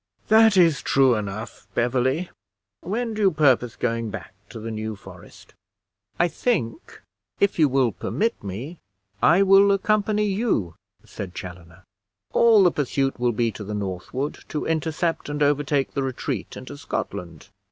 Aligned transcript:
"That 0.29 0.57
is 0.57 0.81
true 0.81 1.13
enough, 1.13 1.67
Beverly. 1.75 2.31
When 2.79 3.13
do 3.13 3.21
you 3.21 3.29
purpose 3.29 3.75
going 3.75 4.09
back 4.09 4.33
to 4.49 4.59
the 4.59 4.71
New 4.71 4.95
Forest? 4.95 5.53
I 6.17 6.27
think, 6.27 7.03
if 7.39 7.59
you 7.59 7.69
will 7.69 7.91
permit 7.91 8.43
me, 8.43 8.79
I 9.21 9.43
will 9.43 9.71
accompany 9.71 10.25
you," 10.25 10.73
said 11.05 11.35
Chaloner. 11.35 11.83
"All 12.33 12.63
the 12.63 12.71
pursuit 12.71 13.19
will 13.19 13.31
be 13.31 13.51
to 13.51 13.63
the 13.63 13.75
northward, 13.75 14.39
to 14.49 14.65
intercept 14.65 15.29
and 15.29 15.43
overtake 15.43 15.93
the 15.93 16.01
retreat 16.01 16.57
into 16.57 16.77
Scotland. 16.79 17.49